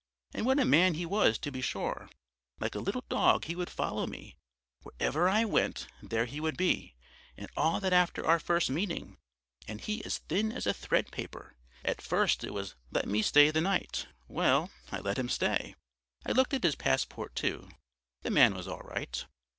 And 0.33 0.47
what 0.47 0.59
a 0.59 0.65
man 0.65 0.95
he 0.95 1.05
was, 1.05 1.37
to 1.37 1.51
be 1.51 1.61
sure! 1.61 2.09
Like 2.59 2.73
a 2.73 2.79
little 2.79 3.05
dog 3.07 3.45
he 3.45 3.55
would 3.55 3.69
follow 3.69 4.07
me; 4.07 4.35
wherever 4.81 5.29
I 5.29 5.45
went 5.45 5.85
there 6.01 6.25
he 6.25 6.39
would 6.39 6.57
be; 6.57 6.95
and 7.37 7.47
all 7.55 7.79
that 7.79 7.93
after 7.93 8.25
our 8.25 8.39
first 8.39 8.67
meeting, 8.71 9.17
and 9.67 9.79
he 9.79 10.03
as 10.03 10.17
thin 10.17 10.51
as 10.51 10.65
a 10.65 10.73
thread 10.73 11.11
paper! 11.11 11.53
At 11.85 12.01
first 12.01 12.43
it 12.43 12.51
was 12.51 12.73
'let 12.89 13.07
me 13.07 13.21
stay 13.21 13.51
the 13.51 13.61
night'; 13.61 14.07
well, 14.27 14.71
I 14.91 15.01
let 15.01 15.19
him 15.19 15.29
stay. 15.29 15.75
"I 16.25 16.31
looked 16.31 16.55
at 16.55 16.63
his 16.63 16.73
passport, 16.73 17.35
too; 17.35 17.69
the 18.23 18.31
man 18.31 18.55
was 18.55 18.67
all 18.67 18.81
right. 18.81 19.23